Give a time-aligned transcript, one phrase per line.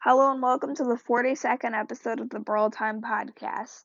[0.00, 3.82] Hello and welcome to the 42nd episode of the Brawl Time podcast.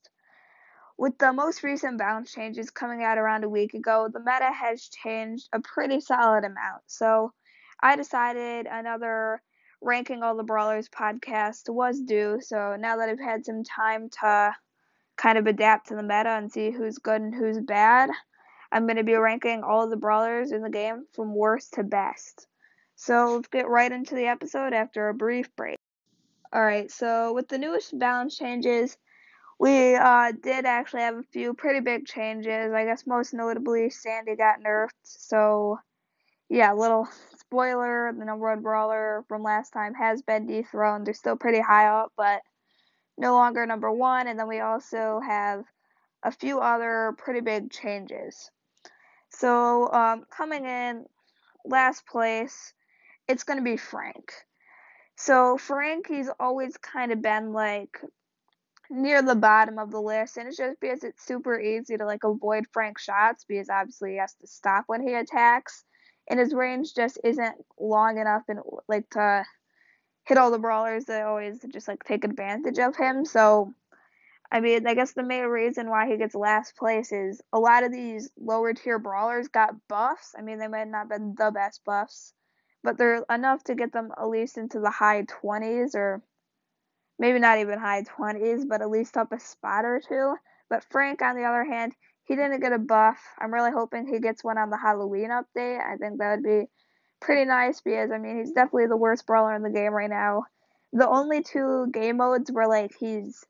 [0.96, 4.90] With the most recent balance changes coming out around a week ago, the meta has
[4.90, 6.84] changed a pretty solid amount.
[6.86, 7.34] So
[7.82, 9.42] I decided another
[9.82, 12.38] Ranking All the Brawlers podcast was due.
[12.42, 14.56] So now that I've had some time to
[15.18, 18.12] kind of adapt to the meta and see who's good and who's bad,
[18.72, 22.46] I'm going to be ranking all the brawlers in the game from worst to best.
[22.96, 25.80] So let's get right into the episode after a brief break.
[26.54, 28.96] Alright, so with the newest balance changes,
[29.60, 32.72] we uh, did actually have a few pretty big changes.
[32.72, 34.90] I guess most notably, Sandy got nerfed.
[35.02, 35.80] So,
[36.50, 37.08] yeah, little
[37.40, 41.08] spoiler the number one brawler from last time has been dethroned.
[41.08, 42.42] They're still pretty high up, but
[43.18, 44.28] no longer number one.
[44.28, 45.64] And then we also have
[46.22, 48.52] a few other pretty big changes.
[49.30, 51.06] So, um, coming in
[51.66, 52.74] last place,
[53.28, 54.34] it's going to be Frank.
[55.16, 58.02] So Frankie's always kind of been like
[58.90, 62.24] near the bottom of the list, and it's just because it's super easy to like
[62.24, 65.84] avoid Frank's shots because obviously he has to stop when he attacks,
[66.30, 69.46] and his range just isn't long enough and like to
[70.26, 73.26] hit all the brawlers that always just like take advantage of him.
[73.26, 73.74] So
[74.54, 77.84] I mean, I guess the main reason why he gets last place is a lot
[77.84, 80.36] of these lower tier brawlers got buffs.
[80.38, 82.34] I mean, they might not have been the best buffs,
[82.84, 86.22] but they're enough to get them at least into the high 20s or
[87.18, 90.36] maybe not even high 20s, but at least up a spot or two.
[90.70, 91.94] But Frank, on the other hand,
[92.26, 93.20] he didn't get a buff.
[93.40, 95.80] I'm really hoping he gets one on the Halloween update.
[95.80, 96.68] I think that would be
[97.20, 100.44] pretty nice because, I mean, he's definitely the worst brawler in the game right now.
[100.92, 103.44] The only two game modes where, like, he's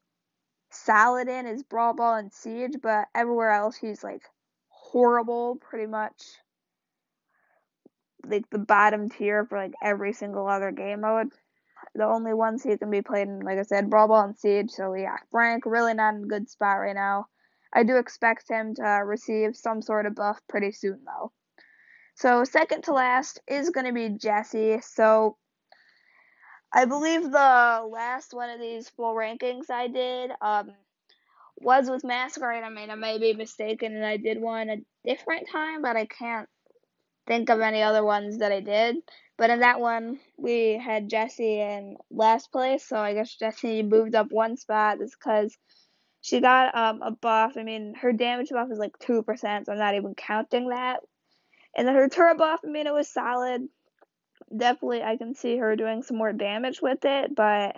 [0.72, 4.23] solid in is Brawl Ball and Siege, but everywhere else he's, like,
[4.70, 6.22] horrible pretty much
[8.26, 11.30] like the bottom tier for like every single other game mode.
[11.96, 14.72] The only ones he can be played in, like I said, Brawl Ball and Siege.
[14.72, 17.28] So yeah, Frank really not in a good spot right now.
[17.74, 21.32] I do expect him to receive some sort of buff pretty soon though.
[22.16, 24.80] So second to last is going to be Jessie.
[24.82, 25.38] So
[26.72, 30.72] I believe the last one of these full rankings I did um,
[31.58, 32.64] was with Masquerade.
[32.64, 36.06] I mean, I may be mistaken, and I did one a different time, but I
[36.06, 36.50] can't
[37.28, 38.98] think of any other ones that I did.
[39.38, 44.16] But in that one, we had Jessie in last place, so I guess Jessie moved
[44.16, 45.58] up one spot because
[46.22, 47.54] she got um, a buff.
[47.58, 51.00] I mean, her damage buff is like 2%, so I'm not even counting that.
[51.76, 53.67] And then her turret buff, I mean, it was solid.
[54.56, 57.76] Definitely, I can see her doing some more damage with it, but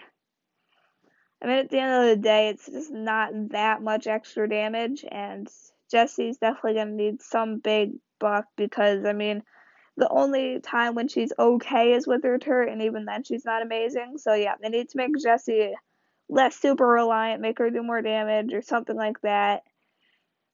[1.42, 5.06] I mean, at the end of the day, it's just not that much extra damage,
[5.10, 5.48] and
[5.92, 9.44] Jessie's definitely going to need some big buff because I mean
[9.98, 13.62] the only time when she's okay is with her turret, and even then she's not
[13.62, 14.18] amazing.
[14.18, 15.74] So yeah, they need to make Jessie
[16.28, 19.64] less super reliant, make her do more damage or something like that.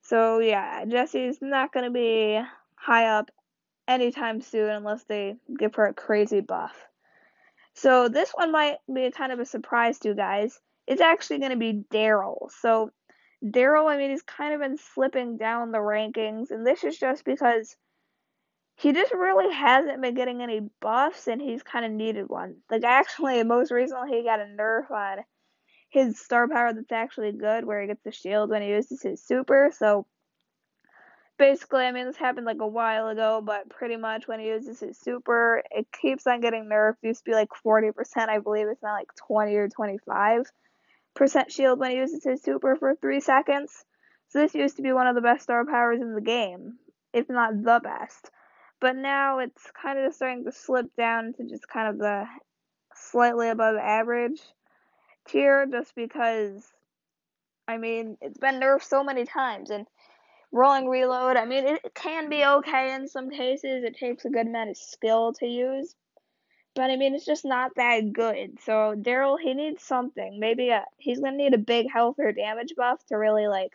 [0.04, 2.40] So yeah, Jessie's not gonna be
[2.76, 3.32] high up
[3.88, 6.76] anytime soon unless they give her a crazy buff.
[7.74, 10.60] So this one might be kind of a surprise to you guys.
[10.88, 12.52] It's actually gonna be Daryl.
[12.60, 12.92] So
[13.44, 17.26] Daryl, I mean, he's kind of been slipping down the rankings, and this is just
[17.26, 17.76] because
[18.76, 22.58] he just really hasn't been getting any buffs, and he's kind of needed one.
[22.70, 25.24] Like, actually, most recently, he got a nerf on
[25.90, 29.24] his star power that's actually good, where he gets the shield when he uses his
[29.24, 30.06] super, so
[31.38, 34.80] basically, I mean, this happened like a while ago, but pretty much when he uses
[34.80, 36.98] his super, it keeps on getting nerfed.
[37.02, 40.46] It used to be like 40%, I believe it's now like 20 or 25
[41.16, 43.86] percent shield when he uses his super for three seconds.
[44.30, 46.78] So this used to be one of the best star powers in the game,
[47.14, 48.32] if not the best.
[48.80, 52.26] But now it's kind of starting to slip down to just kind of the
[52.96, 54.42] slightly above average
[55.28, 56.66] tier just because
[57.68, 59.86] I mean it's been nerfed so many times and
[60.52, 64.48] rolling reload I mean it can be okay in some cases it takes a good
[64.48, 65.96] amount of skill to use
[66.76, 68.60] but I mean, it's just not that good.
[68.64, 70.40] So Daryl, he needs something.
[70.40, 73.74] Maybe a, he's gonna need a big health or damage buff to really like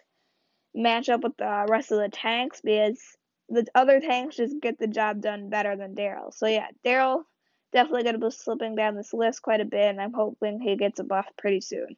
[0.74, 3.00] match up with the rest of the tanks because
[3.48, 6.32] the other tanks just get the job done better than Daryl.
[6.32, 7.24] So yeah, Daryl
[7.72, 10.98] definitely gonna be slipping down this list quite a bit, and I'm hoping he gets
[10.98, 11.96] a buff pretty soon.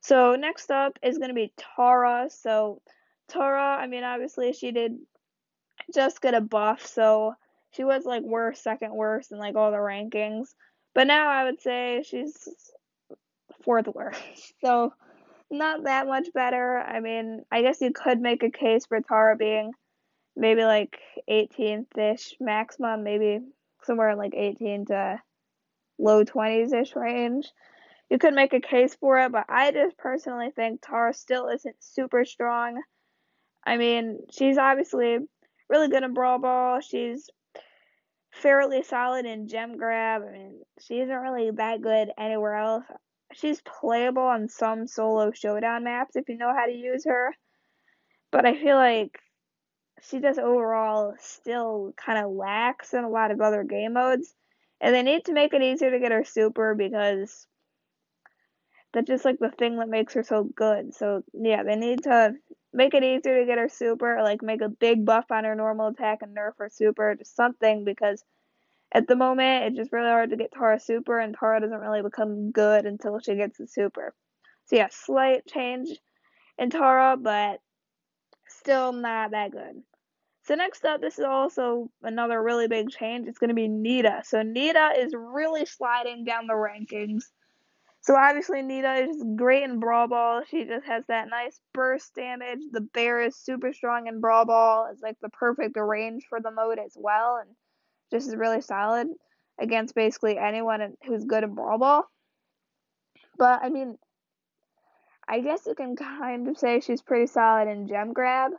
[0.00, 2.28] So next up is gonna be Tara.
[2.30, 2.80] So
[3.28, 4.98] Tara, I mean, obviously she did
[5.94, 7.34] just get a buff, so
[7.76, 10.54] she was like worst, second worst in like all the rankings.
[10.94, 12.48] But now I would say she's
[13.64, 14.20] fourth worst.
[14.64, 14.94] So
[15.50, 16.78] not that much better.
[16.78, 19.72] I mean, I guess you could make a case for Tara being
[20.34, 20.98] maybe like
[21.30, 23.40] 18th ish maximum, maybe
[23.84, 25.20] somewhere like 18 to
[25.98, 27.46] low 20s ish range.
[28.10, 31.76] You could make a case for it, but I just personally think Tara still isn't
[31.80, 32.80] super strong.
[33.64, 35.18] I mean, she's obviously
[35.68, 36.80] really good in Brawl Ball.
[36.80, 37.28] She's
[38.42, 40.22] fairly solid in Gem Grab.
[40.26, 42.84] I mean, she isn't really that good anywhere else.
[43.32, 47.34] She's playable on some solo showdown maps if you know how to use her.
[48.30, 49.18] But I feel like
[50.02, 54.34] she just overall still kind of lacks in a lot of other game modes.
[54.80, 57.46] And they need to make it easier to get her super because
[58.92, 60.94] that's just like the thing that makes her so good.
[60.94, 62.34] So yeah, they need to
[62.72, 65.88] make it easier to get her super, like make a big buff on her normal
[65.88, 68.22] attack and nerf her super, just something because
[68.92, 72.02] at the moment it's just really hard to get Tara super and Tara doesn't really
[72.02, 74.14] become good until she gets the super.
[74.66, 75.88] So yeah, slight change
[76.58, 77.60] in Tara, but
[78.48, 79.82] still not that good.
[80.44, 83.26] So next up, this is also another really big change.
[83.26, 84.22] It's going to be Nita.
[84.24, 87.24] So Nita is really sliding down the rankings.
[88.06, 90.42] So obviously Nita is great in Brawl Ball.
[90.48, 92.60] She just has that nice burst damage.
[92.70, 94.88] The bear is super strong in Brawl Ball.
[94.92, 97.50] It's like the perfect range for the mode as well, and
[98.12, 99.08] just is really solid
[99.60, 102.04] against basically anyone who's good in Brawl Ball.
[103.38, 103.98] But I mean,
[105.28, 108.52] I guess you can kind of say she's pretty solid in Gem Grab.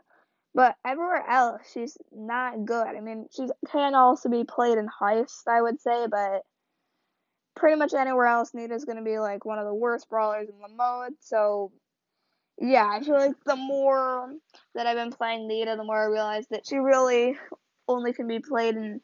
[0.54, 2.86] But everywhere else, she's not good.
[2.86, 6.42] I mean, she can also be played in Heist, I would say, but
[7.58, 10.74] pretty much anywhere else, Nita's to be like one of the worst brawlers in the
[10.74, 11.12] mode.
[11.20, 11.72] So,
[12.58, 14.32] yeah, I feel like the more
[14.74, 17.36] that I've been playing Nita, the more I realize that she really
[17.86, 19.00] only can be played in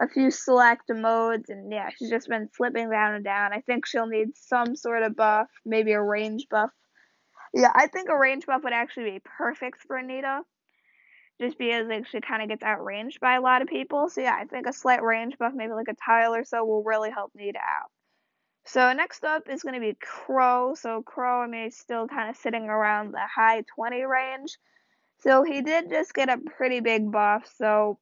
[0.00, 1.50] a few select modes.
[1.50, 3.52] And yeah, she's just been slipping down and down.
[3.52, 6.70] I think she'll need some sort of buff, maybe a range buff.
[7.52, 10.42] Yeah, I think a range buff would actually be perfect for Nita
[11.40, 14.08] just because like she kind of gets outranged by a lot of people.
[14.08, 16.82] So yeah, I think a slight range buff, maybe like a tile or so, will
[16.82, 17.90] really help Nita out.
[18.66, 20.74] So next up is going to be Crow.
[20.74, 24.58] So Crow, I mean, still kind of sitting around the high 20 range.
[25.22, 27.50] So he did just get a pretty big buff.
[27.56, 27.98] So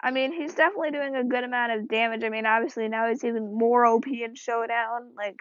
[0.00, 2.22] I mean, he's definitely doing a good amount of damage.
[2.22, 5.12] I mean, obviously now he's even more OP in Showdown.
[5.16, 5.40] Like,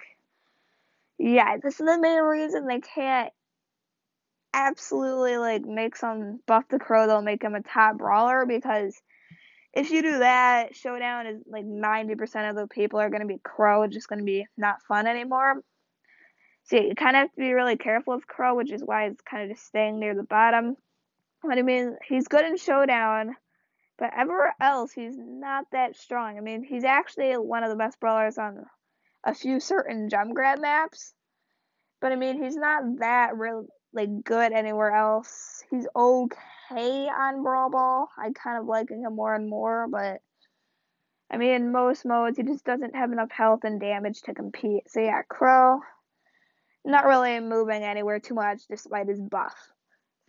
[1.18, 3.34] yeah, this is the main reason they can't
[4.56, 8.96] absolutely like make some buff the crow they'll make him a top brawler because
[9.74, 13.40] if you do that showdown is like 90% of the people are going to be
[13.44, 15.56] crow it's just going to be not fun anymore.
[16.64, 19.22] So you kind of have to be really careful with crow which is why it's
[19.22, 20.78] kind of just staying near the bottom.
[21.44, 23.36] But i mean he's good in showdown
[23.98, 26.38] but everywhere else he's not that strong.
[26.38, 28.66] I mean he's actually one of the best brawlers on
[29.26, 31.14] a few certain gem grab maps
[32.02, 35.64] but I mean, he's not that real like good anywhere else.
[35.72, 38.10] He's okay on Brawl Ball.
[38.18, 40.22] I kind of liking him more and more, but
[41.32, 44.84] I mean, in most modes, he just doesn't have enough health and damage to compete.
[44.90, 45.80] So yeah, Crow,
[46.84, 49.56] not really moving anywhere too much despite his buff.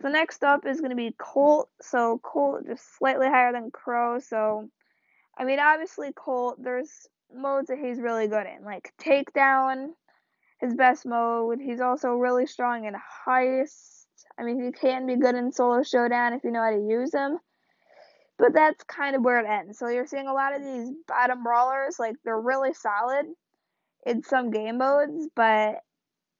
[0.01, 1.69] So next up is to be Colt.
[1.81, 4.19] So Colt just slightly higher than Crow.
[4.19, 4.69] So,
[5.37, 9.89] I mean, obviously Colt, there's modes that he's really good in, like Takedown
[10.59, 11.59] his best mode.
[11.61, 12.95] He's also really strong in
[13.25, 14.05] heist.
[14.39, 17.13] I mean, he can be good in solo showdown if you know how to use
[17.13, 17.39] him.
[18.37, 19.79] But that's kind of where it ends.
[19.79, 23.25] So you're seeing a lot of these bottom brawlers, like they're really solid
[24.05, 25.77] in some game modes, but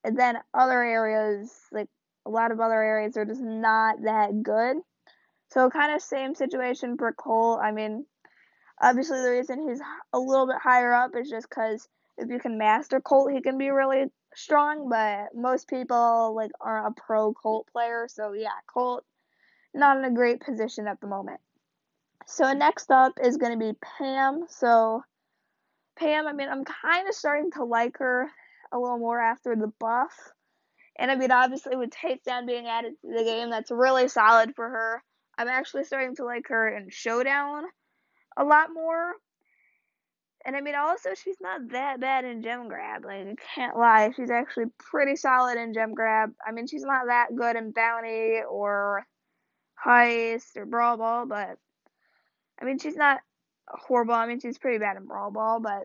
[0.04, 1.88] then other areas, like
[2.26, 4.78] a lot of other areas, are just not that good.
[5.50, 7.60] So kind of same situation for Colt.
[7.64, 8.06] I mean,
[8.82, 9.82] obviously the reason he's
[10.14, 13.58] a little bit higher up is just because if you can master Colt, he can
[13.58, 14.06] be really
[14.36, 14.90] strong.
[14.90, 19.04] But most people like aren't a pro Colt player, so yeah, Colt
[19.74, 21.40] not in a great position at the moment.
[22.26, 24.46] So next up is going to be Pam.
[24.50, 25.02] So
[25.98, 28.30] Pam, I mean, I'm kind of starting to like her
[28.72, 30.14] a little more after the buff.
[31.00, 34.68] And I mean, obviously, with Takedown being added to the game, that's really solid for
[34.68, 35.04] her.
[35.38, 37.66] I'm actually starting to like her in Showdown
[38.36, 39.14] a lot more.
[40.48, 43.04] And I mean, also, she's not that bad in gem grab.
[43.04, 44.12] Like, I can't lie.
[44.16, 46.32] She's actually pretty solid in gem grab.
[46.46, 49.06] I mean, she's not that good in bounty or
[49.86, 51.58] heist or brawl ball, but
[52.62, 53.20] I mean, she's not
[53.68, 54.14] horrible.
[54.14, 55.84] I mean, she's pretty bad in brawl ball, but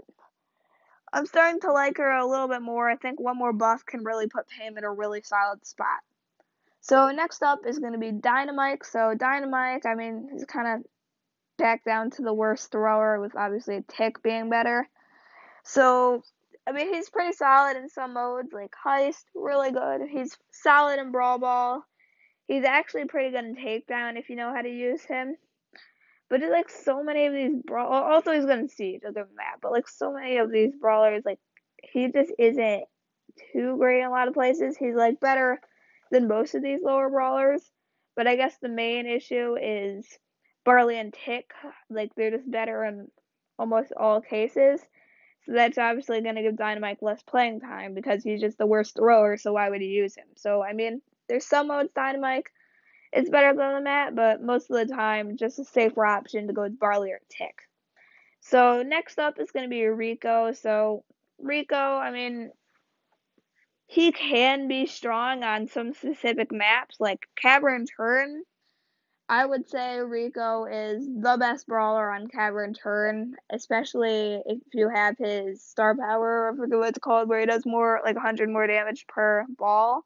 [1.12, 2.88] I'm starting to like her a little bit more.
[2.88, 5.98] I think one more buff can really put Pam in a really solid spot.
[6.82, 8.86] So next up is going to be Dynamite.
[8.86, 10.86] So Dynamite, I mean, he's kind of
[11.58, 14.88] back down to the worst thrower, with obviously a tick being better.
[15.64, 16.22] So,
[16.66, 20.02] I mean, he's pretty solid in some modes, like Heist, really good.
[20.08, 21.84] He's solid in Brawl Ball.
[22.46, 25.36] He's actually pretty good in Takedown if you know how to use him.
[26.28, 29.02] But just like so many of these brawl, also he's gonna siege.
[29.04, 29.56] I'll give that.
[29.60, 31.38] But like so many of these brawlers, like
[31.82, 32.84] he just isn't
[33.52, 34.76] too great in a lot of places.
[34.76, 35.60] He's like better
[36.10, 37.62] than most of these lower brawlers.
[38.16, 40.06] But I guess the main issue is
[40.64, 41.50] Barley and Tick.
[41.90, 43.08] Like they're just better in
[43.58, 44.80] almost all cases.
[45.44, 48.96] So that's obviously going to give Dynamite less playing time because he's just the worst
[48.96, 49.36] thrower.
[49.36, 50.28] So why would he use him?
[50.36, 52.46] So I mean, there's some modes Dynamite
[53.12, 56.54] it's better than the Matt, but most of the time, just a safer option to
[56.54, 57.54] go with Barley or Tick.
[58.40, 60.52] So next up is going to be Rico.
[60.52, 61.04] So
[61.38, 62.50] Rico, I mean,
[63.86, 68.44] he can be strong on some specific maps, like Cavern Churn.
[69.32, 75.16] I would say Rico is the best brawler on Cavern Churn, especially if you have
[75.16, 78.66] his star power, I forget what it's called, where he does more, like 100 more
[78.66, 80.04] damage per ball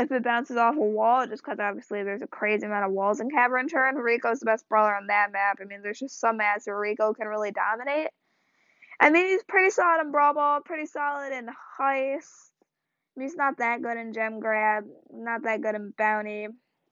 [0.00, 3.20] if it bounces off a wall, just because obviously there's a crazy amount of walls
[3.20, 5.58] in Cavern Churn, Rico's the best brawler on that map.
[5.60, 8.08] I mean, there's just some maps where Rico can really dominate.
[8.98, 11.46] I mean, he's pretty solid in Brawl Ball, pretty solid in
[11.78, 12.50] Heist.
[13.16, 16.48] He's not that good in Gem Grab, not that good in Bounty.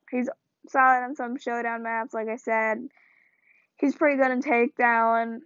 [0.09, 0.29] He's
[0.71, 2.89] solid on some Showdown maps, like I said.
[3.77, 5.41] He's pretty good in Takedown,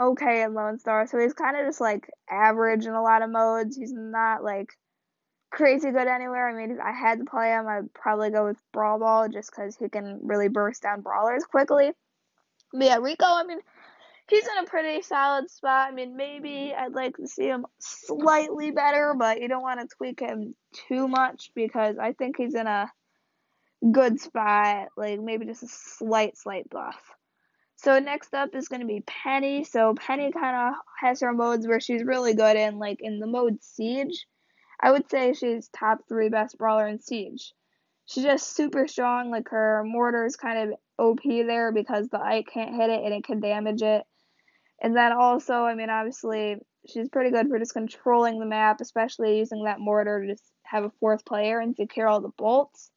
[0.00, 3.30] okay in Lone Star, so he's kind of just like average in a lot of
[3.30, 3.76] modes.
[3.76, 4.70] He's not like
[5.50, 6.48] crazy good anywhere.
[6.48, 9.50] I mean, if I had to play him, I'd probably go with Brawl Ball just
[9.50, 11.92] because he can really burst down brawlers quickly.
[12.72, 13.60] But yeah, Rico, I mean,
[14.28, 15.88] he's in a pretty solid spot.
[15.88, 19.96] I mean, maybe I'd like to see him slightly better, but you don't want to
[19.96, 20.54] tweak him
[20.88, 22.90] too much because I think he's in a
[23.92, 24.88] good spot.
[24.96, 27.00] Like maybe just a slight, slight buff.
[27.76, 29.64] So next up is going to be Penny.
[29.64, 33.26] So Penny kind of has her modes where she's really good in, like in the
[33.26, 34.26] mode Siege
[34.80, 37.52] I would say she's top three best brawler in Siege.
[38.06, 39.30] She's just super strong.
[39.30, 43.12] Like her mortar is kind of OP there because the Ike can't hit it and
[43.12, 44.04] it can damage it.
[44.80, 46.56] And then also, I mean, obviously,
[46.88, 50.84] she's pretty good for just controlling the map, especially using that mortar to just have
[50.84, 52.90] a fourth player and secure all the bolts.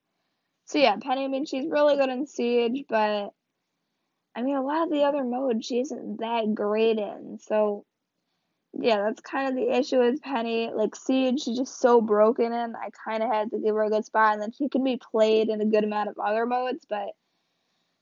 [0.72, 3.32] So yeah, Penny, I mean, she's really good in Siege, but
[4.34, 7.40] I mean, a lot of the other modes she isn't that great in.
[7.42, 7.84] So
[8.72, 10.72] yeah, that's kind of the issue with Penny.
[10.74, 12.74] Like Siege, she's just so broken in.
[12.78, 14.96] I kind of had to give her a good spot, and then she can be
[14.96, 17.10] played in a good amount of other modes, but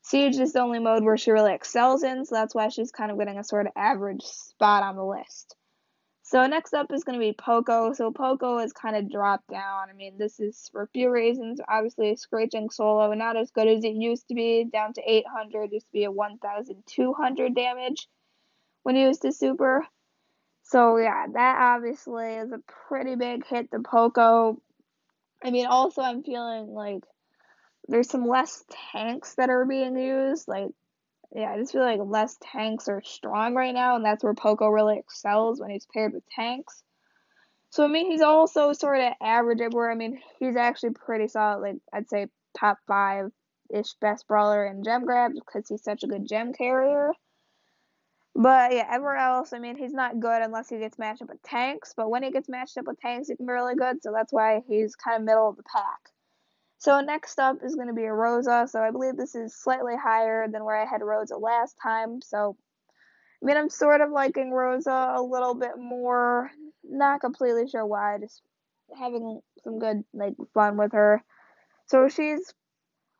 [0.02, 3.10] Siege is the only mode where she really excels in, so that's why she's kind
[3.10, 5.56] of getting a sort of average spot on the list.
[6.30, 7.92] So next up is going to be Poco.
[7.92, 9.90] So Poco is kind of dropped down.
[9.90, 11.60] I mean, this is for a few reasons.
[11.68, 15.86] Obviously, screeching solo not as good as it used to be, down to 800, used
[15.86, 18.06] to be a 1,200 damage
[18.84, 19.84] when used to super.
[20.62, 24.62] So yeah, that obviously is a pretty big hit to Poco.
[25.42, 27.02] I mean, also I'm feeling like
[27.88, 30.46] there's some less tanks that are being used.
[30.46, 30.68] Like,
[31.32, 34.68] yeah, I just feel like less tanks are strong right now, and that's where Poco
[34.68, 36.82] really excels when he's paired with tanks.
[37.70, 39.92] So I mean, he's also sort of average everywhere.
[39.92, 41.60] I mean, he's actually pretty solid.
[41.60, 42.26] Like I'd say
[42.58, 43.30] top five
[43.72, 47.12] ish best brawler in gem grab because he's such a good gem carrier.
[48.34, 51.42] But yeah, everywhere else, I mean, he's not good unless he gets matched up with
[51.42, 51.94] tanks.
[51.96, 54.02] But when he gets matched up with tanks, he can be really good.
[54.02, 56.00] So that's why he's kind of middle of the pack.
[56.80, 58.66] So next up is going to be a Rosa.
[58.66, 62.22] So I believe this is slightly higher than where I had Rosa last time.
[62.22, 62.56] So
[63.42, 66.50] I mean, I'm sort of liking Rosa a little bit more.
[66.82, 68.16] Not completely sure why.
[68.18, 68.40] Just
[68.98, 71.22] having some good like fun with her.
[71.84, 72.54] So she's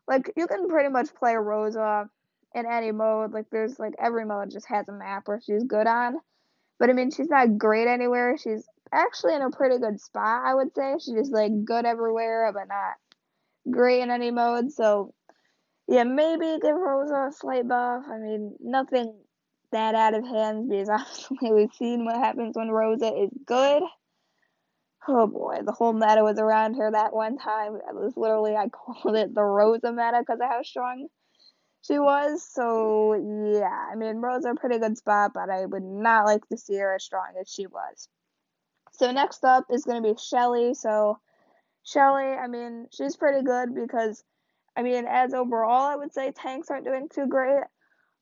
[0.08, 2.08] like you can pretty much play Rosa
[2.54, 3.32] in any mode.
[3.32, 6.14] Like there's like every mode just has a map where she's good on.
[6.78, 8.38] But I mean she's not great anywhere.
[8.38, 10.94] She's actually in a pretty good spot, I would say.
[10.94, 12.94] She's just like good everywhere but not
[13.68, 14.72] great in any mode.
[14.72, 15.14] So
[15.88, 18.04] yeah, maybe give Rosa a slight buff.
[18.08, 19.12] I mean, nothing
[19.72, 23.82] that out of hand because obviously we've seen what happens when Rosa is good.
[25.08, 27.74] Oh boy, the whole meta was around her that one time.
[27.74, 28.68] It was literally I
[29.02, 31.08] called it the Rosa meta because of how strong
[31.82, 32.42] she was.
[32.42, 36.56] So yeah, I mean Rose a pretty good spot, but I would not like to
[36.56, 38.08] see her as strong as she was.
[38.92, 40.74] So next up is gonna be Shelly.
[40.74, 41.18] So
[41.84, 44.22] Shelly, I mean, she's pretty good because
[44.76, 47.64] I mean as overall I would say tanks aren't doing too great.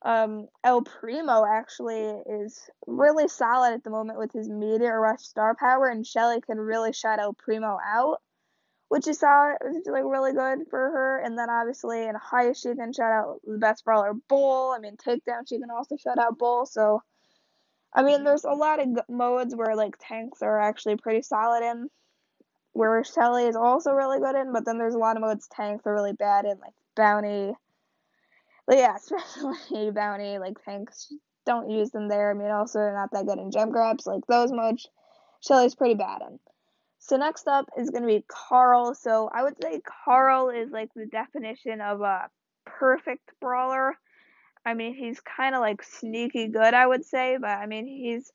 [0.03, 5.57] Um, El Primo actually is really solid at the moment with his meteor rush star
[5.57, 8.21] power, and Shelly can really shut El Primo out
[8.89, 11.19] which is solid, which is like really good for her.
[11.19, 14.75] And then obviously in Heist she can shut out the best brawler Bull.
[14.75, 16.67] I mean takedown she can also shut out Bull.
[16.67, 17.03] So
[17.95, 21.89] I mean there's a lot of modes where like tanks are actually pretty solid in.
[22.79, 25.85] Where Shelly is also really good in, but then there's a lot of modes tanks
[25.85, 27.53] are really bad in, like Bounty.
[28.69, 31.13] But yeah, especially bounty, like tanks,
[31.45, 32.31] don't use them there.
[32.31, 34.07] I mean, also they're not that good in gem grabs.
[34.07, 34.89] Like those modes,
[35.41, 36.39] Shelly's pretty bad in.
[37.01, 38.95] So next up is going to be Carl.
[38.95, 42.31] So I would say Carl is like the definition of a
[42.65, 43.97] perfect brawler.
[44.65, 48.31] I mean, he's kind of like sneaky good, I would say, but I mean, he's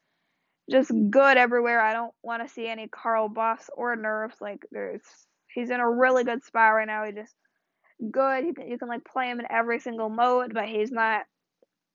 [0.70, 1.82] just good everywhere.
[1.82, 4.40] I don't want to see any Carl buffs or nerfs.
[4.40, 5.02] Like there's,
[5.54, 7.06] he's in a really good spot right now.
[7.06, 7.36] He just
[8.12, 8.46] good.
[8.46, 11.24] You can you can like play him in every single mode, but he's not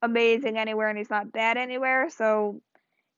[0.02, 2.08] amazing anywhere and he's not bad anywhere.
[2.10, 2.60] So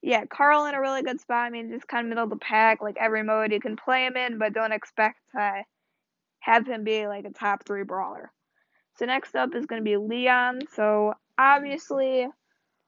[0.03, 1.47] yeah, Carl in a really good spot.
[1.47, 2.81] I mean, just kind of middle of the pack.
[2.81, 5.63] Like every mode you can play him in, but don't expect to
[6.41, 8.33] have him be like a top three brawler.
[8.97, 10.63] So next up is going to be Leon.
[10.75, 12.27] So obviously,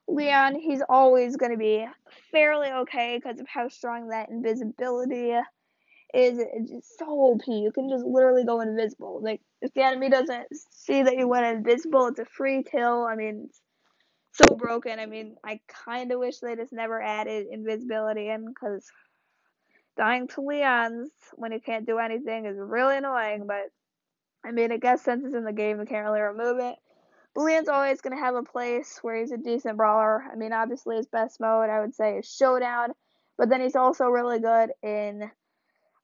[0.07, 1.85] Leon, he's always going to be
[2.31, 6.37] fairly okay because of how strong that invisibility is.
[6.37, 7.47] It's just so OP.
[7.47, 9.19] You can just literally go invisible.
[9.23, 13.03] Like if the enemy doesn't see that you went invisible, it's a free kill.
[13.03, 13.49] I mean,
[14.33, 14.99] so broken.
[14.99, 18.91] I mean, I kind of wish they just never added invisibility in because
[19.95, 23.47] dying to Leon's when you can't do anything is really annoying.
[23.47, 23.71] But
[24.45, 26.75] I mean, I guess since it's in the game, we can't really remove it.
[27.35, 30.23] Leon's always going to have a place where he's a decent brawler.
[30.31, 32.93] I mean, obviously, his best mode, I would say, is Showdown.
[33.37, 35.31] But then he's also really good in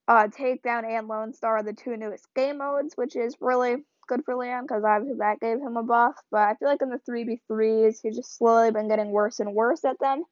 [0.08, 3.76] uh, Takedown and Lone Star, the two newest game modes, which is really
[4.08, 6.16] good for Leon because obviously that gave him a buff.
[6.32, 9.84] But I feel like in the 3v3s, he's just slowly been getting worse and worse
[9.84, 10.24] at them.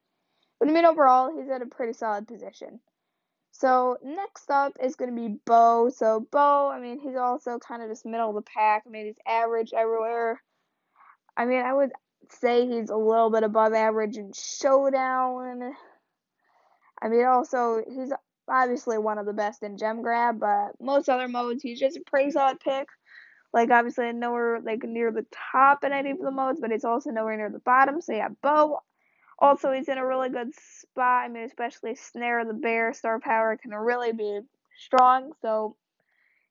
[0.59, 2.81] But I mean, overall, he's at a pretty solid position.
[3.51, 5.89] So next up is going to be Bo.
[5.89, 8.83] So Bo, I mean, he's also kind of just middle of the pack.
[8.85, 10.41] I mean, he's average everywhere.
[11.39, 11.91] I mean, I would
[12.27, 15.73] say he's a little bit above average in Showdown.
[17.01, 18.11] I mean, also, he's
[18.49, 22.01] obviously one of the best in Gem Grab, but most other modes, he's just a
[22.05, 22.89] pretty solid pick.
[23.53, 27.09] Like obviously nowhere like near the top in any of the modes, but it's also
[27.09, 28.01] nowhere near the bottom.
[28.01, 28.81] So yeah, Bo.
[29.41, 31.23] Also, he's in a really good spot.
[31.23, 34.41] I mean, especially Snare the Bear star power can really be
[34.77, 35.31] strong.
[35.41, 35.77] So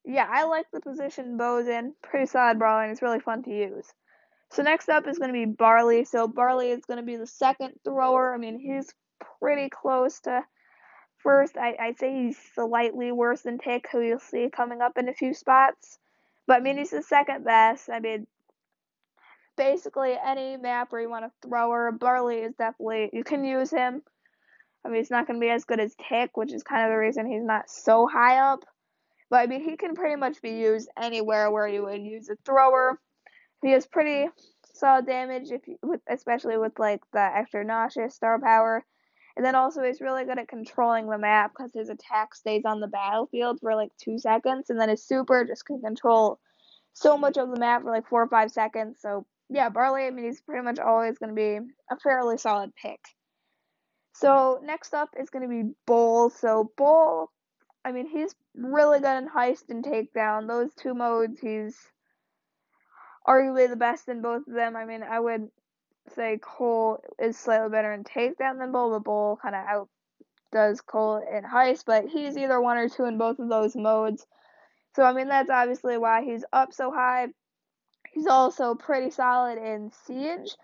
[0.07, 1.93] yeah, I like the position Bo's in.
[2.03, 3.93] Pretty solid brawler, and it's really fun to use.
[4.51, 6.05] So next up is going to be Barley.
[6.05, 8.35] So Barley is going to be the second thrower.
[8.35, 8.93] I mean, he's
[9.41, 10.43] pretty close to
[11.19, 11.57] first.
[11.57, 15.15] I, I'd say he's slightly worse than Tick, who you'll see coming up in a
[15.15, 15.99] few spots.
[16.47, 17.91] But I mean, he's the second best.
[17.91, 18.27] I mean,
[19.57, 23.71] basically any map where you want to throw her, Barley is definitely you can use
[23.71, 24.03] him.
[24.85, 26.91] I mean, he's not going to be as good as Tick, which is kind of
[26.91, 28.65] the reason he's not so high up.
[29.29, 32.37] But I mean, he can pretty much be used anywhere where you would use a
[32.47, 32.99] thrower.
[33.63, 34.71] He has pretty mm-hmm.
[34.75, 38.85] solid damage, if you, especially with like the extra noxious star power.
[39.37, 42.81] And then also he's really good at controlling the map because his attack stays on
[42.81, 46.41] the battlefield for like two seconds, and then his super just can control
[46.93, 48.99] so much of the map for like four or five seconds.
[49.01, 51.59] So yeah, Barley, I mean he's pretty much always going to be
[51.91, 53.01] a fairly solid pick.
[54.15, 56.31] So next up is going to be Bull.
[56.31, 57.31] So Bull,
[57.85, 60.49] I mean he's really good in heist and takedown.
[60.49, 61.79] Those two modes, he's
[63.29, 64.77] arguably the best in both of them.
[64.77, 65.51] I mean I would
[66.15, 69.87] say Colt is slightly better in takedown than Bull, but Bull kind of
[70.53, 74.27] outdoes Colt in heist, but he's either one or two in both of those modes.
[74.97, 77.29] So, I mean, that's obviously why he's up so high.
[78.13, 80.57] He's also pretty solid in Siege.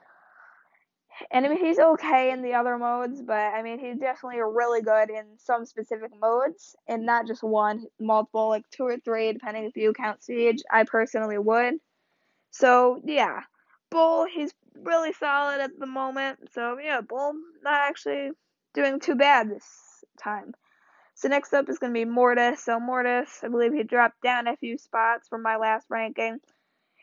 [1.31, 4.83] And I mean, he's okay in the other modes, but I mean, he's definitely really
[4.83, 9.65] good in some specific modes, and not just one, multiple, like two or three, depending
[9.65, 10.63] if you count Siege.
[10.69, 11.75] I personally would.
[12.55, 13.41] So, yeah.
[13.91, 16.39] Bull, he's really solid at the moment.
[16.53, 18.31] So yeah, Bull not actually
[18.75, 19.65] doing too bad this
[20.21, 20.53] time.
[21.15, 22.65] So next up is going to be Mortis.
[22.65, 26.39] So Mortis, I believe he dropped down a few spots from my last ranking.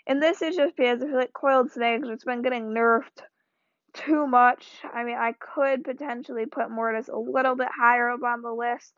[0.07, 3.21] And this is just because of like coiled snakes, it's been getting nerfed
[3.93, 4.67] too much.
[4.93, 8.93] I mean, I could potentially put Mortis a little bit higher up on the list.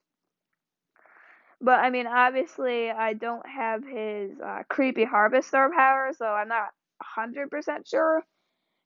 [1.63, 6.49] But I mean, obviously, I don't have his uh, creepy harvest star power, so I'm
[6.49, 6.71] not
[7.17, 8.21] 100% sure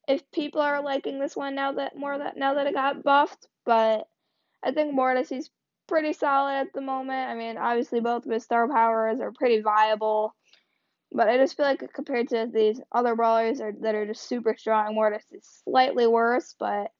[0.08, 3.48] if people are liking this one now that more that now that it got buffed,
[3.66, 4.08] but
[4.64, 5.50] I think Mortis is
[5.88, 7.30] pretty solid at the moment.
[7.30, 10.36] I mean, obviously both of his star powers are pretty viable,
[11.12, 14.56] but I just feel like compared to these other brawlers are, that are just super
[14.56, 16.92] strong, Mortis is slightly worse, but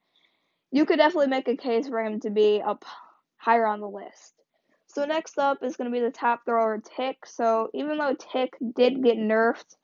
[0.72, 2.84] you could definitely make a case for him to be up
[3.38, 4.37] higher on the list.
[4.98, 7.18] So next up is going to be the top thrower Tick.
[7.26, 9.76] So even though Tick did get nerfed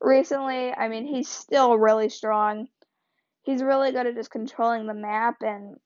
[0.00, 0.72] recently.
[0.72, 2.68] I mean, he's still really strong.
[3.42, 5.36] He's really good at just controlling the map.
[5.42, 5.76] And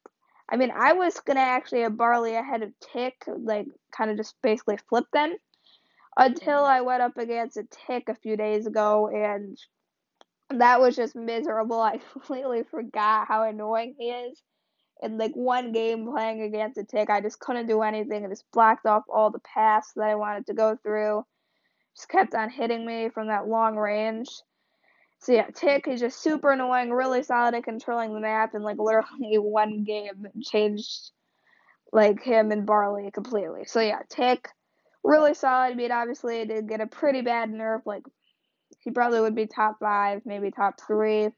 [0.49, 3.67] I mean, I was going to actually have Barley ahead of Tick, like,
[3.97, 5.35] kind of just basically flip them
[6.17, 9.09] until I went up against a Tick a few days ago.
[9.09, 9.57] And
[10.51, 11.81] that was just miserable.
[11.81, 14.43] I completely forgot how annoying he is.
[15.03, 18.25] In like one game playing against a tick, I just couldn't do anything.
[18.25, 21.25] It just blocked off all the paths that I wanted to go through.
[21.97, 24.29] Just kept on hitting me from that long range.
[25.23, 28.79] So yeah, Tick is just super annoying, really solid at controlling the map, and like
[28.79, 31.13] literally one game changed
[31.93, 33.65] like him and Barley completely.
[33.67, 34.49] So yeah, Tick,
[35.05, 35.77] really solid.
[35.77, 37.83] Mean, obviously did get a pretty bad nerf.
[37.87, 38.03] Like
[38.81, 41.29] he probably would be top five, maybe top three.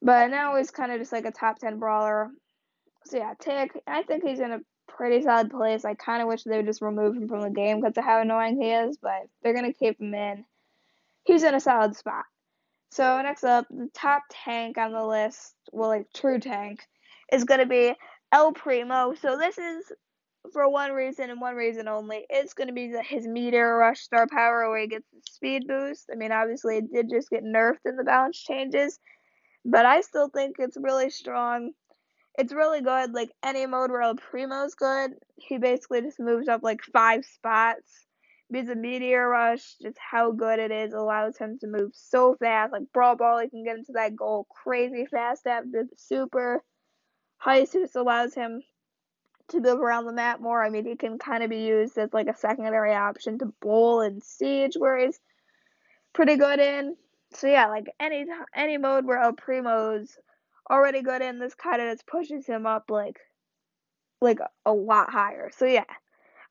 [0.00, 2.30] But now he's kind of just like a top ten brawler.
[3.06, 5.84] So yeah, Tick, I think he's in a pretty solid place.
[5.84, 8.20] I kind of wish they would just remove him from the game because of how
[8.20, 10.44] annoying he is, but they're gonna keep him in.
[11.24, 12.24] He's in a solid spot.
[12.90, 16.80] So next up, the top tank on the list, well, like true tank,
[17.32, 17.94] is gonna be
[18.32, 19.14] El Primo.
[19.14, 19.92] So this is
[20.52, 22.24] for one reason and one reason only.
[22.30, 25.66] It's going to be the, his meteor rush star power where he gets the speed
[25.66, 26.06] boost.
[26.10, 28.98] I mean, obviously it did just get nerfed in the balance changes,
[29.64, 31.72] but I still think it's really strong.
[32.38, 33.12] It's really good.
[33.12, 38.06] Like any mode where El Primo's good, he basically just moves up like five spots.
[38.48, 42.72] Because the meteor rush, just how good it is, allows him to move so fast.
[42.72, 46.62] Like Brawl Ball, he can get into that goal crazy fast after the super.
[47.44, 48.62] Jesus allows him
[49.48, 50.62] to move around the map more.
[50.62, 54.00] I mean, he can kind of be used as like a secondary option to Bull
[54.00, 55.18] and siege, where he's
[56.12, 56.96] pretty good in.
[57.34, 60.16] So yeah, like any any mode where El Primo's
[60.70, 63.18] already good in, this kind of just pushes him up like
[64.20, 65.50] like a lot higher.
[65.56, 65.84] So yeah,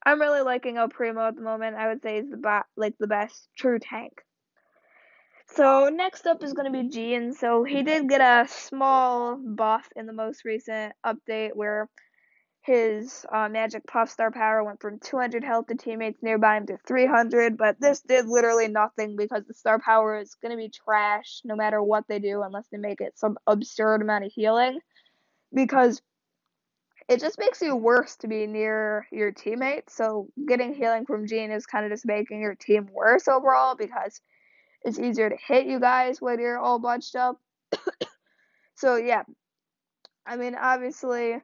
[0.06, 1.76] I'm really liking El Primo at the moment.
[1.76, 4.22] I would say he's the ba- like the best true tank.
[5.48, 7.34] So next up is going to be Gene.
[7.34, 11.88] So he did get a small buff in the most recent update where
[12.66, 16.78] his uh, magic puff star power went from 200 health to teammates nearby him to
[16.88, 21.42] 300, but this did literally nothing because the star power is going to be trash
[21.44, 24.80] no matter what they do unless they make it some absurd amount of healing.
[25.54, 26.02] Because
[27.08, 29.96] it just makes you worse to be near your teammates.
[29.96, 34.20] So getting healing from Gene is kind of just making your team worse overall because
[34.82, 37.40] it's easier to hit you guys when you're all bunched up.
[38.76, 39.22] so yeah,
[40.26, 41.40] I mean obviously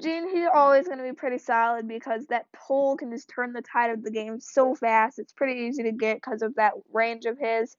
[0.00, 3.62] Gene, he's always going to be pretty solid because that pull can just turn the
[3.62, 5.18] tide of the game so fast.
[5.18, 7.76] It's pretty easy to get because of that range of his.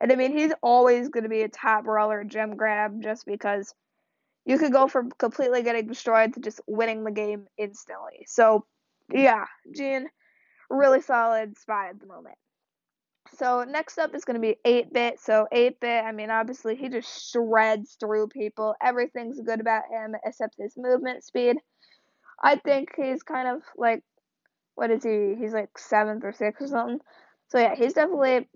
[0.00, 3.74] And I mean, he's always going to be a top brawler gem grab just because
[4.44, 8.24] you could go from completely getting destroyed to just winning the game instantly.
[8.26, 8.66] So,
[9.12, 10.08] yeah, Gene,
[10.70, 12.36] really solid spot at the moment.
[13.36, 15.20] So next up is going to be 8-Bit.
[15.20, 18.74] So 8-Bit, I mean, obviously he just shreds through people.
[18.82, 21.56] Everything's good about him except his movement speed.
[22.42, 24.02] I think he's kind of like,
[24.74, 25.34] what is he?
[25.38, 27.00] He's like seventh or sixth or something.
[27.48, 28.48] So yeah, he's definitely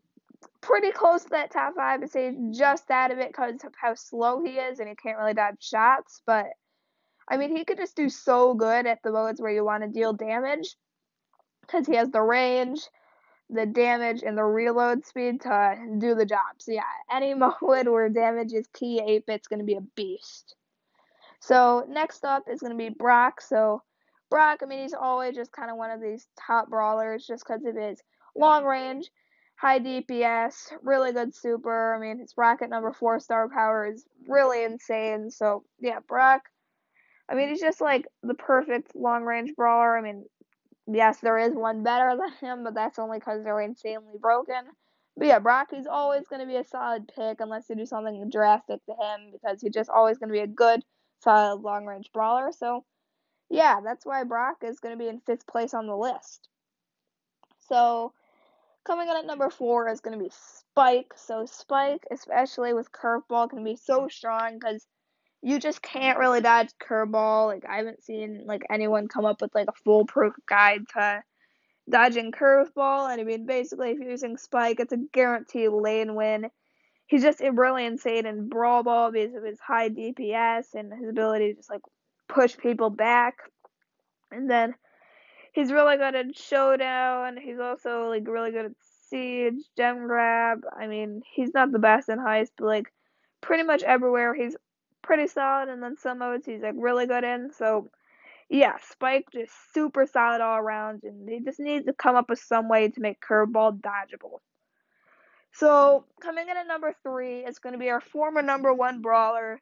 [0.61, 2.01] pretty close to that top five.
[2.01, 5.19] To say just out of it because of how slow he is and he can't
[5.19, 6.23] really dodge shots.
[6.27, 6.47] But
[7.29, 9.89] I mean, he could just do so good at the modes where you want to
[9.89, 10.77] deal damage
[11.63, 12.81] because he has the range
[13.53, 16.57] the damage and the reload speed to do the job.
[16.59, 20.57] So yeah, any mode where damage is key, 8-bit's gonna be a beast.
[21.41, 23.41] So next up is gonna be Brock.
[23.41, 23.83] So
[24.31, 27.65] Brock, I mean, he's always just kind of one of these top brawlers just because
[27.65, 28.01] of his
[28.35, 29.11] long range,
[29.57, 31.95] high DPS, really good super.
[31.95, 35.31] I mean, his rocket number four star power is really insane.
[35.31, 36.43] So yeah, Brock.
[37.29, 39.97] I mean, he's just like the perfect long range brawler.
[39.97, 40.25] I mean,
[40.87, 44.64] yes, there is one better than him, but that's only because they're insanely broken.
[45.16, 48.85] But yeah, Brocky's always going to be a solid pick unless you do something drastic
[48.87, 50.83] to him because he's just always going to be a good,
[51.21, 52.51] solid long range brawler.
[52.53, 52.85] So
[53.51, 56.49] yeah, that's why Brock is going to be in fifth place on the list.
[57.68, 58.14] So
[58.85, 61.12] coming in at number four is going to be Spike.
[61.16, 64.87] So Spike, especially with curveball, can be so strong because
[65.42, 67.48] you just can't really dodge curveball.
[67.48, 71.22] Like I haven't seen like anyone come up with like a foolproof guide to
[71.90, 73.11] dodging curveball.
[73.11, 76.48] And I mean, basically, if you're using Spike, it's a guaranteed lane win.
[77.07, 81.48] He's just really insane in brawl ball because of his high DPS and his ability
[81.48, 81.83] to just like
[82.28, 83.35] push people back.
[84.31, 84.74] And then
[85.52, 87.37] he's really good at showdown.
[87.37, 88.72] He's also like really good at
[89.11, 90.61] siege, gem grab.
[90.74, 92.92] I mean, he's not the best in heist, but like
[93.40, 94.57] pretty much everywhere he's
[95.03, 97.51] pretty solid, and then some modes he's like really good in.
[97.57, 97.91] So
[98.49, 102.38] yeah, Spike just super solid all around, and he just needs to come up with
[102.38, 104.41] some way to make Curveball dodgeable.
[105.53, 109.61] So coming in at number three is going to be our former number one brawler,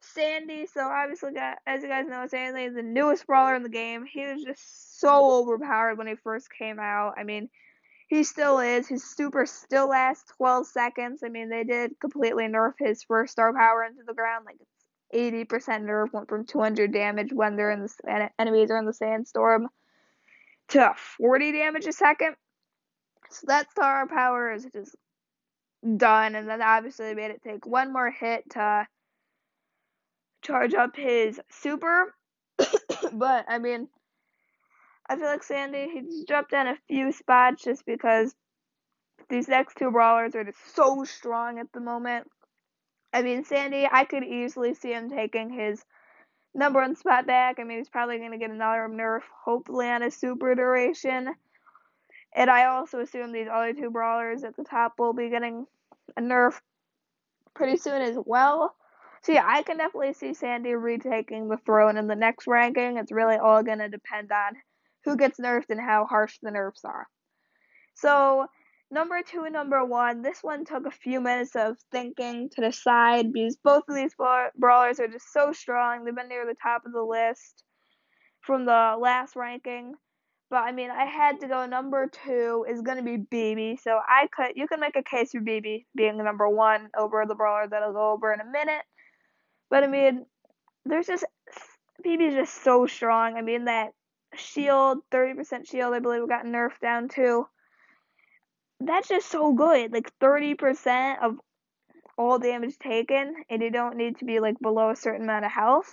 [0.00, 0.66] Sandy.
[0.66, 1.30] So obviously,
[1.66, 4.06] as you guys know, Sandy is the newest brawler in the game.
[4.06, 7.14] He was just so overpowered when he first came out.
[7.18, 7.50] I mean,
[8.08, 8.88] he still is.
[8.88, 11.22] His super still lasts 12 seconds.
[11.24, 14.46] I mean, they did completely nerf his first star power into the ground.
[14.46, 18.86] Like, it's 80% nerf, went from 200 damage when they're in the enemies are in
[18.86, 19.68] the sandstorm
[20.68, 22.34] to 40 damage a second.
[23.30, 24.96] So that star power is just
[25.96, 26.34] done.
[26.34, 28.86] And then obviously they made it take one more hit to
[30.42, 32.14] charge up his super.
[33.12, 33.88] but, I mean,
[35.08, 38.34] I feel like Sandy, he's dropped down a few spots just because
[39.30, 42.26] these next two brawlers are just so strong at the moment.
[43.12, 45.82] I mean, Sandy, I could easily see him taking his
[46.54, 47.58] number one spot back.
[47.58, 51.28] I mean, he's probably going to get another nerf, hopefully on a super duration.
[52.34, 55.66] And I also assume these other two brawlers at the top will be getting
[56.16, 56.60] a nerf
[57.54, 58.74] pretty soon as well.
[59.22, 62.98] So yeah, I can definitely see Sandy retaking the throne in the next ranking.
[62.98, 64.52] It's really all going to depend on
[65.04, 67.06] who gets nerfed and how harsh the nerfs are.
[67.94, 68.46] So,
[68.90, 73.32] number two and number one, this one took a few minutes of thinking to decide
[73.32, 76.04] because both of these brawlers are just so strong.
[76.04, 77.64] They've been near the top of the list
[78.40, 79.94] from the last ranking.
[80.50, 83.78] But I mean, I had to go number two is to be Bibi.
[83.82, 87.24] So I could, you can make a case for Bibi being the number one over
[87.26, 88.82] the brawler that I'll go over in a minute.
[89.68, 90.24] But I mean,
[90.86, 91.24] there's just
[92.02, 93.36] Bibi's just so strong.
[93.36, 93.90] I mean that
[94.34, 97.46] shield, 30% shield, I believe, we got nerfed down to.
[98.80, 99.92] That's just so good.
[99.92, 101.36] Like 30% of
[102.16, 105.52] all damage taken, and you don't need to be like below a certain amount of
[105.52, 105.92] health.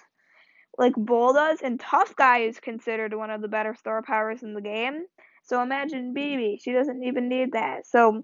[0.78, 4.54] Like Bull does, and Tough Guy is considered one of the better star powers in
[4.54, 5.06] the game.
[5.44, 6.60] So imagine Bibi.
[6.62, 7.88] She doesn't even need that.
[7.88, 8.24] So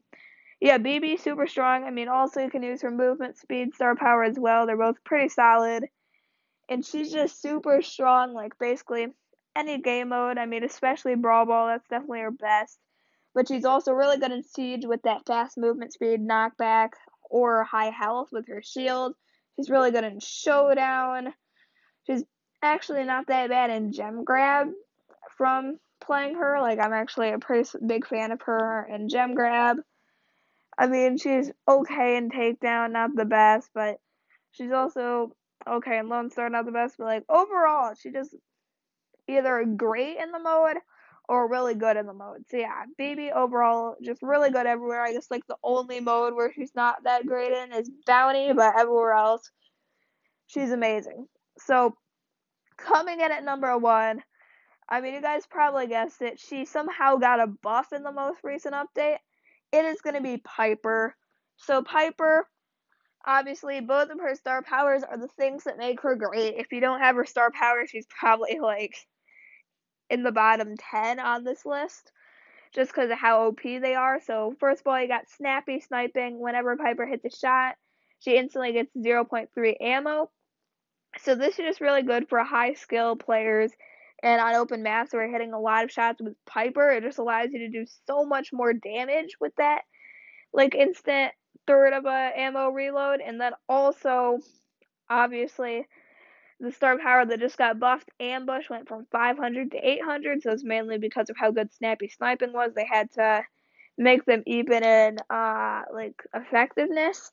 [0.59, 1.83] yeah, Bibi super strong.
[1.83, 4.65] I mean, also you can use her movement speed, star power as well.
[4.65, 5.85] They're both pretty solid.
[6.69, 8.33] And she's just super strong.
[8.33, 9.07] Like basically
[9.55, 10.37] any game mode.
[10.37, 12.77] I mean, especially Brawl Ball, that's definitely her best.
[13.33, 16.89] But she's also really good in Siege with that fast movement speed, knockback,
[17.29, 19.15] or high health with her shield.
[19.55, 21.33] She's really good in Showdown.
[22.07, 22.23] She's
[22.61, 24.67] actually not that bad in Gem Grab
[25.37, 26.59] from playing her.
[26.59, 29.77] Like, I'm actually a pretty big fan of her in Gem Grab.
[30.77, 33.97] I mean, she's okay in Takedown, not the best, but
[34.51, 35.35] she's also
[35.67, 38.35] okay in Lone Star, not the best, but like overall, she just
[39.31, 40.77] either great in the mode
[41.27, 42.43] or really good in the mode.
[42.49, 45.01] So yeah, Bibi overall just really good everywhere.
[45.01, 48.77] I guess like the only mode where she's not that great in is Bounty, but
[48.77, 49.49] everywhere else
[50.47, 51.27] she's amazing.
[51.59, 51.95] So
[52.77, 54.21] coming in at number one,
[54.89, 56.39] I mean you guys probably guessed it.
[56.39, 59.17] She somehow got a buff in the most recent update.
[59.71, 61.15] It is gonna be Piper.
[61.55, 62.45] So Piper
[63.25, 66.55] obviously both of her star powers are the things that make her great.
[66.57, 68.95] If you don't have her star power, she's probably like
[70.11, 72.11] in the bottom 10 on this list
[72.75, 74.19] just because of how OP they are.
[74.21, 76.39] So, first of all, you got Snappy Sniping.
[76.39, 77.75] Whenever Piper hits a shot,
[78.19, 80.29] she instantly gets 0.3 ammo.
[81.19, 83.71] So, this is just really good for high skill players.
[84.23, 87.49] And on open maps you're hitting a lot of shots with Piper, it just allows
[87.51, 89.81] you to do so much more damage with that.
[90.53, 91.31] Like instant
[91.65, 93.21] third of a ammo reload.
[93.21, 94.39] And then also,
[95.09, 95.87] obviously,
[96.61, 100.63] the star power that just got buffed, Ambush, went from 500 to 800, so it's
[100.63, 102.71] mainly because of how good Snappy Sniping was.
[102.75, 103.43] They had to
[103.97, 107.31] make them even in uh, like effectiveness.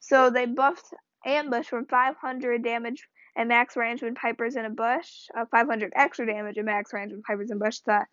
[0.00, 0.94] So they buffed
[1.26, 6.26] Ambush from 500 damage and max range when Piper's in a bush, uh, 500 extra
[6.26, 8.06] damage and max range when Piper's in bush to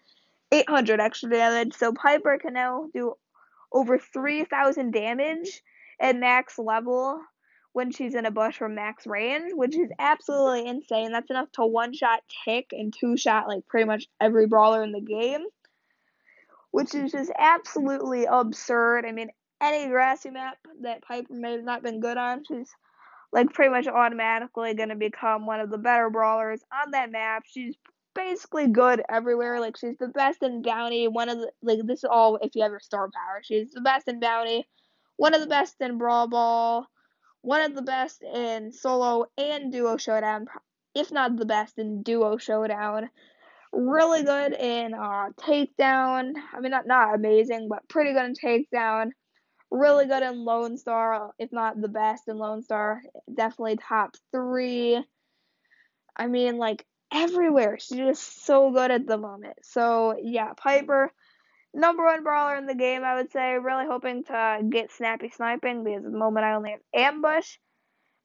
[0.51, 1.73] 800 extra damage.
[1.73, 3.13] So Piper can now do
[3.71, 5.61] over 3,000 damage
[5.99, 7.19] at max level
[7.77, 9.91] when she's in a bush from max range, which is mm-hmm.
[9.99, 11.11] absolutely insane.
[11.11, 14.91] That's enough to one shot tick and two shot like pretty much every brawler in
[14.91, 15.45] the game.
[16.71, 19.05] Which is just absolutely absurd.
[19.05, 19.29] I mean,
[19.61, 22.67] any grassy map that Piper may have not been good on, she's
[23.31, 27.43] like pretty much automatically gonna become one of the better brawlers on that map.
[27.45, 27.75] She's
[28.15, 29.59] basically good everywhere.
[29.59, 31.07] Like she's the best in bounty.
[31.07, 33.43] One of the like this is all if you have your star power.
[33.43, 34.67] She's the best in bounty.
[35.17, 36.87] One of the best in brawl ball
[37.41, 40.47] one of the best in solo and duo showdown,
[40.95, 43.09] if not the best in duo showdown.
[43.73, 46.33] Really good in uh, takedown.
[46.53, 49.11] I mean, not not amazing, but pretty good in takedown.
[49.69, 53.01] Really good in Lone Star, if not the best in Lone Star.
[53.33, 55.03] Definitely top three.
[56.15, 57.77] I mean, like everywhere.
[57.79, 59.57] She's just so good at the moment.
[59.63, 61.11] So yeah, Piper
[61.77, 63.53] number one brawler in the game, I would say.
[63.57, 67.57] Really hoping to get snappy sniping because at the moment I only have ambush.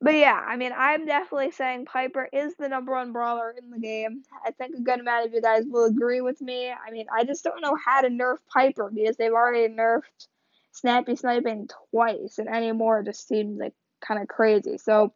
[0.00, 3.78] But yeah, I mean, I'm definitely saying Piper is the number one brawler in the
[3.78, 4.24] game.
[4.44, 6.70] I think a good amount of you guys will agree with me.
[6.70, 10.26] I mean, I just don't know how to nerf Piper because they've already nerfed
[10.72, 14.76] Snappy Sniping twice, and any more just seems like kind of crazy.
[14.78, 15.12] So,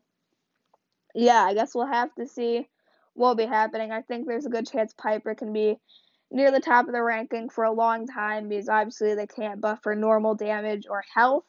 [1.17, 2.69] yeah, I guess we'll have to see
[3.15, 3.91] what will be happening.
[3.91, 5.79] I think there's a good chance Piper can be
[6.31, 9.81] near the top of the ranking for a long time because obviously they can't buff
[9.83, 11.45] for normal damage or health.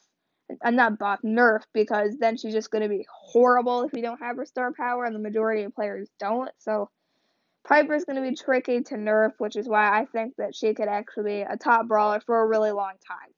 [0.62, 4.22] I'm not buff, nerf, because then she's just going to be horrible if you don't
[4.22, 6.50] have her star power, and the majority of players don't.
[6.60, 6.90] So
[7.68, 10.88] Piper's going to be tricky to nerf, which is why I think that she could
[10.88, 13.34] actually be a top brawler for a really long time.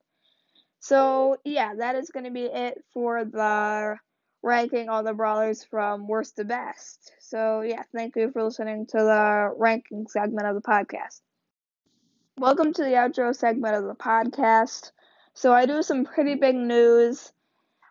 [0.79, 3.97] So yeah, that is going to be it for the
[4.41, 7.11] ranking all the brawlers from worst to best.
[7.19, 11.21] So yeah, thank you for listening to the ranking segment of the podcast.
[12.39, 14.93] Welcome to the outro segment of the podcast.
[15.33, 17.33] So I do some pretty big news.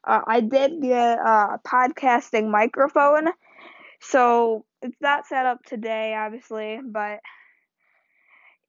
[0.03, 3.29] Uh, I did get a podcasting microphone.
[4.01, 7.21] So it's not set up today, obviously, but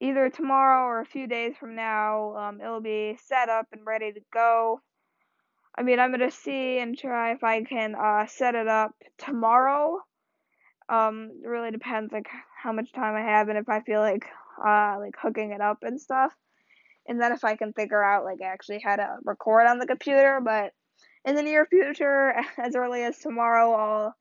[0.01, 4.11] either tomorrow or a few days from now, um, it'll be set up and ready
[4.11, 4.81] to go.
[5.77, 9.99] I mean, I'm gonna see and try if I can uh, set it up tomorrow.
[10.89, 12.27] Um, it really depends like
[12.61, 14.25] how much time I have and if I feel like
[14.65, 16.33] uh, like hooking it up and stuff.
[17.07, 20.39] And then if I can figure out like actually how to record on the computer,
[20.43, 20.73] but
[21.25, 24.15] in the near future, as early as tomorrow, I'll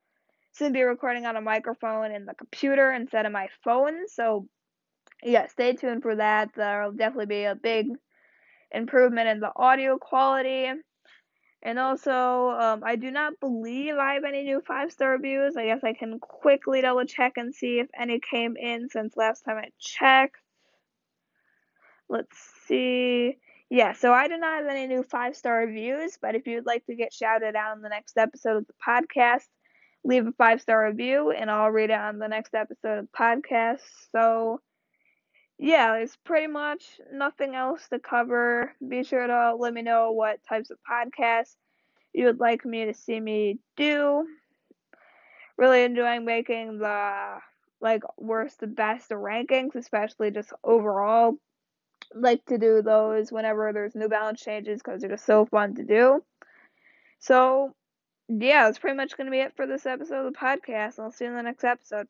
[0.53, 4.09] soon be recording on a microphone in the computer instead of my phone.
[4.09, 4.48] So
[5.22, 6.51] yeah, stay tuned for that.
[6.55, 7.88] There'll definitely be a big
[8.70, 10.70] improvement in the audio quality.
[11.62, 15.57] And also, um, I do not believe I have any new five star reviews.
[15.57, 19.42] I guess I can quickly double check and see if any came in since last
[19.42, 20.37] time I checked.
[22.09, 23.38] Let's see.
[23.71, 26.87] Yeah, so I do not have any new five star reviews, but if you'd like
[26.87, 29.47] to get shouted out in the next episode of the podcast,
[30.05, 33.18] leave a five star review and I'll read it on the next episode of the
[33.18, 33.81] podcast.
[34.12, 34.61] So,
[35.59, 38.73] yeah, there's pretty much nothing else to cover.
[38.87, 41.57] Be sure to let me know what types of podcasts
[42.12, 44.27] you would like me to see me do.
[45.57, 47.38] Really enjoying making the
[47.81, 51.35] like worst to best rankings, especially just overall.
[52.14, 55.85] Like to do those whenever there's new balance changes because they're just so fun to
[55.85, 56.23] do.
[57.18, 57.75] So,
[58.29, 61.01] yeah, that's pretty much going to be it for this episode of the podcast.
[61.01, 62.07] I'll see you in the next episode.